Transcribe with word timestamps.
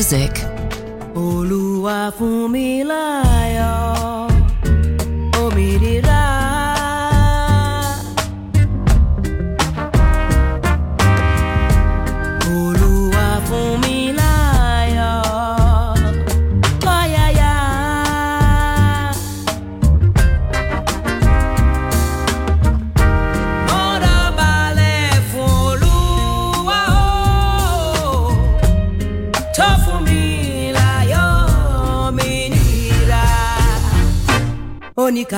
music. 0.00 0.39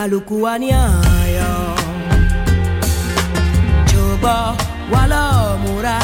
Kalukuwa 0.03 0.59
nyayo 0.59 1.55
Jobo 3.93 4.37
walo 4.93 5.59
mura 5.63 5.99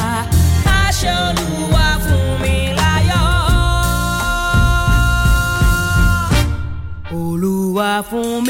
Aṣolúwa 0.86 1.86
fún 2.06 2.28
mi 2.42 2.56
Olúwa 7.10 7.90
fún 8.08 8.46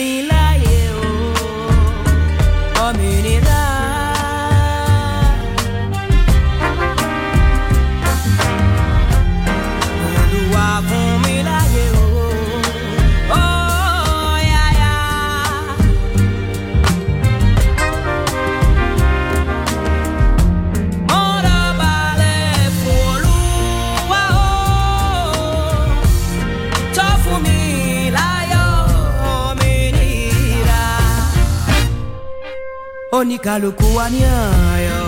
oníkálukú 33.19 33.87
wa 33.97 34.07
ní 34.13 34.21
ààyò 34.23 35.03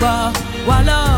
tó. 0.00 1.17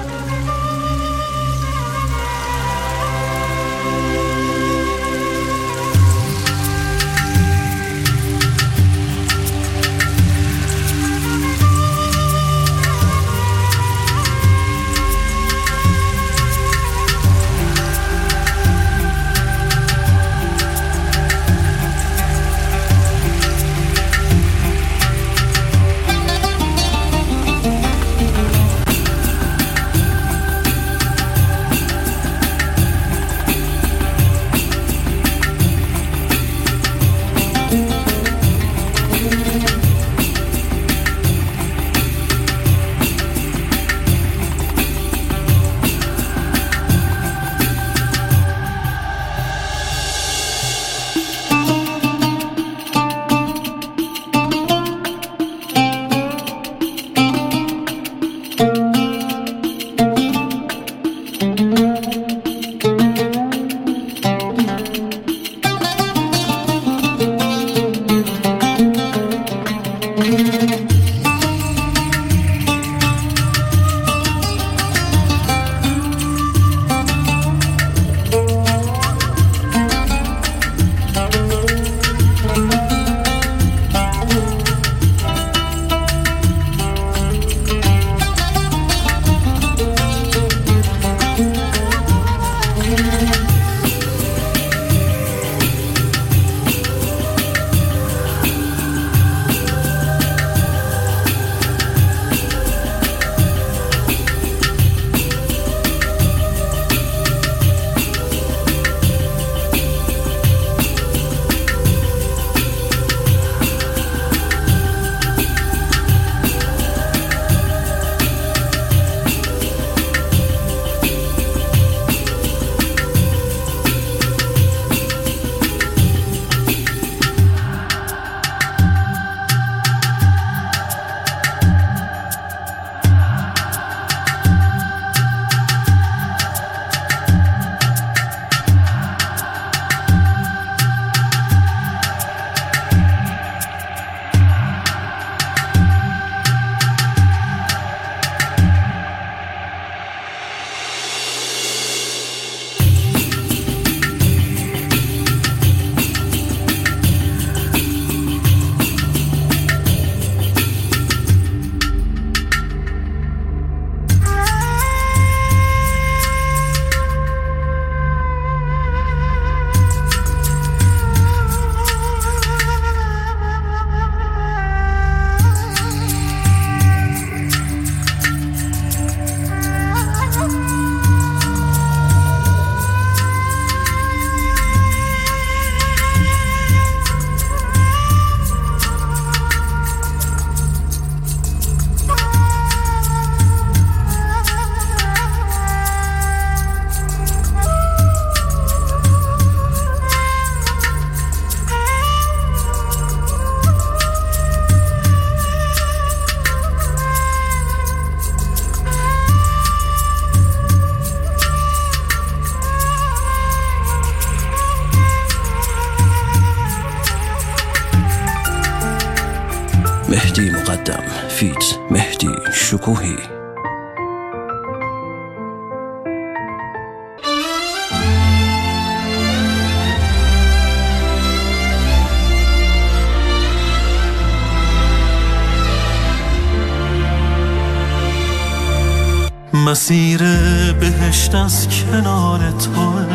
بهشت 241.31 241.35
از 241.35 241.67
کنار 241.67 242.39
توه 242.51 243.05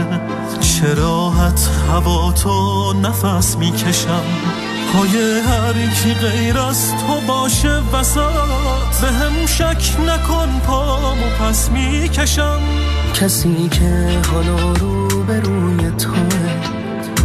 چه 0.60 0.94
راحت 0.94 1.68
هوا 1.90 2.32
تو 2.32 2.92
نفس 2.92 3.56
می‌کشم. 3.56 4.22
پای 4.92 5.40
هر 5.40 5.72
کی 5.72 6.14
غیر 6.14 6.58
از 6.58 6.90
تو 6.90 7.20
باشه 7.26 7.82
وسط 7.92 9.00
به 9.00 9.12
هم 9.12 9.46
شک 9.46 10.00
نکن 10.00 10.60
پامو 10.66 11.26
پس 11.40 11.70
می‌کشم. 11.70 12.60
کسی 13.14 13.68
که 13.68 14.20
حالا 14.32 14.72
رو 14.72 15.22
به 15.22 15.40
روی 15.40 15.90
توه 15.90 16.64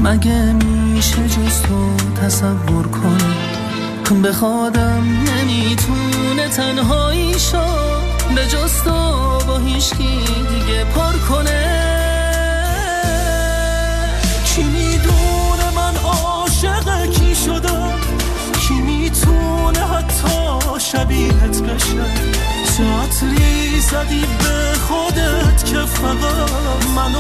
مگه 0.04 0.54
میشه 0.54 1.28
جز 1.28 1.62
تو 1.62 1.96
تصور 2.22 2.88
کنه 2.88 4.22
بخوادم 4.24 5.04
نمی‌تونه 5.04 6.50
تنهایی 6.50 7.40
شو 7.40 8.01
به 8.36 8.48
جز 8.48 8.84
تو 8.84 9.39
با 9.48 9.58
هیچکی 9.58 10.20
دیگه 10.50 10.84
پر 10.84 11.17
کنه. 11.30 11.82
کی 14.46 14.63
می‌دونه 14.63 15.72
من 15.76 15.96
عاشق 15.98 17.06
کی 17.06 17.36
شدم؟ 17.36 18.00
کی 18.67 18.74
می‌تونه 18.74 19.80
حتی 19.80 20.80
شبیهت 20.80 21.62
بشه؟ 21.62 22.06
چه 22.78 23.80
زدی 23.82 24.26
به 24.39 24.74
خودت 24.88 25.65
که 25.65 25.78
فقط 25.78 26.86
من 26.96 27.15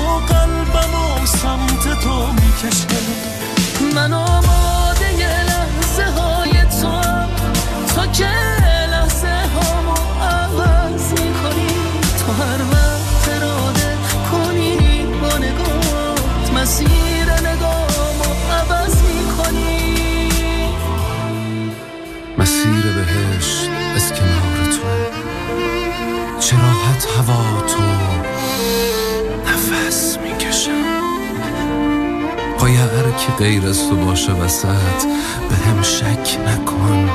کی 33.11 33.31
غیر 33.39 33.65
از 33.67 33.89
تو 33.89 33.95
باشه 33.95 34.31
وسط 34.31 35.05
به 35.49 35.55
هم 35.55 35.81
شک 35.81 36.39
نکن. 36.47 37.09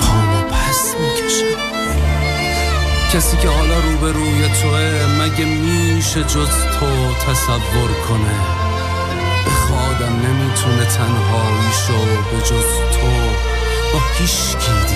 پامو 0.00 0.42
پس 0.50 0.94
می‌کشم. 1.00 1.56
کسی 3.12 3.36
که 3.36 3.48
حالا 3.48 3.78
روبروی 3.78 4.48
توه 4.62 5.06
مگه 5.20 5.44
میشه 5.44 6.22
جز 6.24 6.50
تو 6.80 6.86
تصور 7.26 7.90
کنه؟ 8.08 8.36
به 9.44 9.50
خادم 9.50 10.14
نمی‌تونه 10.26 10.84
تنهاییشو 10.84 12.04
به 12.30 12.38
جز 12.42 12.68
تو 12.92 13.06
با 13.92 14.00
هیچکی 14.18 14.72
دیگه 14.88 14.95